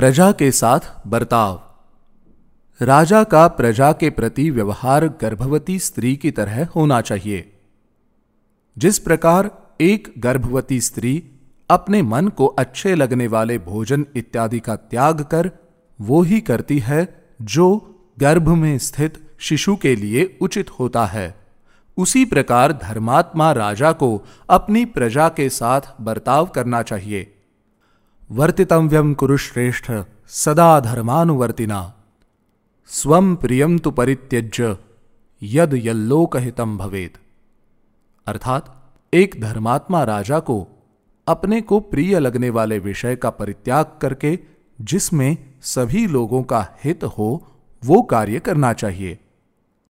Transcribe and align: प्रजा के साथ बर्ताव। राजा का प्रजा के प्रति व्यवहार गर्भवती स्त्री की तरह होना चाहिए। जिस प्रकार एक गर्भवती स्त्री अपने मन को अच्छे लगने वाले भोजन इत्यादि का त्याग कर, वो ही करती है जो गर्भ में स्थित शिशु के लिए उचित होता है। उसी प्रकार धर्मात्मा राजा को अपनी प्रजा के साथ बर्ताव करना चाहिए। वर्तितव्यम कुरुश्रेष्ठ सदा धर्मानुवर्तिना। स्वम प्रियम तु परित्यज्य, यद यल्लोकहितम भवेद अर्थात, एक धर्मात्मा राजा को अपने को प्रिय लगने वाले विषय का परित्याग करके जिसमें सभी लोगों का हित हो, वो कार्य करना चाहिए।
प्रजा 0.00 0.32
के 0.32 0.52
साथ 0.52 0.80
बर्ताव। 1.06 1.62
राजा 2.82 3.24
का 3.24 3.48
प्रजा 3.48 3.92
के 3.92 4.10
प्रति 4.10 4.50
व्यवहार 4.50 5.08
गर्भवती 5.08 5.78
स्त्री 5.78 6.16
की 6.16 6.30
तरह 6.30 6.66
होना 6.66 7.00
चाहिए। 7.00 7.58
जिस 8.78 8.98
प्रकार 8.98 9.50
एक 9.80 10.14
गर्भवती 10.18 10.80
स्त्री 10.80 11.24
अपने 11.70 12.02
मन 12.02 12.28
को 12.28 12.46
अच्छे 12.46 12.94
लगने 12.94 13.26
वाले 13.26 13.58
भोजन 13.58 14.06
इत्यादि 14.16 14.60
का 14.60 14.76
त्याग 14.76 15.20
कर, 15.22 15.50
वो 16.00 16.22
ही 16.22 16.40
करती 16.40 16.78
है 16.78 17.26
जो 17.42 17.94
गर्भ 18.18 18.48
में 18.48 18.78
स्थित 18.78 19.30
शिशु 19.38 19.76
के 19.76 19.96
लिए 19.96 20.38
उचित 20.40 20.70
होता 20.70 21.06
है। 21.06 21.40
उसी 21.96 22.24
प्रकार 22.24 22.72
धर्मात्मा 22.72 23.52
राजा 23.52 23.92
को 23.92 24.24
अपनी 24.50 24.84
प्रजा 24.84 25.28
के 25.28 25.50
साथ 25.50 25.80
बर्ताव 26.00 26.46
करना 26.46 26.82
चाहिए। 26.82 27.36
वर्तितव्यम 28.32 29.14
कुरुश्रेष्ठ 29.14 29.92
सदा 30.28 30.80
धर्मानुवर्तिना। 30.80 31.94
स्वम 32.86 33.34
प्रियम 33.36 33.78
तु 33.78 33.90
परित्यज्य, 33.90 34.76
यद 35.42 35.74
यल्लोकहितम 35.74 36.78
भवेद 36.78 37.10
अर्थात, 38.26 38.92
एक 39.14 39.36
धर्मात्मा 39.40 40.04
राजा 40.04 40.38
को 40.38 40.68
अपने 41.28 41.60
को 41.60 41.80
प्रिय 41.80 42.18
लगने 42.18 42.50
वाले 42.50 42.78
विषय 42.78 43.16
का 43.16 43.30
परित्याग 43.30 43.86
करके 44.02 44.38
जिसमें 44.80 45.36
सभी 45.62 46.06
लोगों 46.06 46.42
का 46.42 46.68
हित 46.84 47.04
हो, 47.04 47.46
वो 47.84 48.02
कार्य 48.02 48.38
करना 48.38 48.72
चाहिए। 48.72 49.18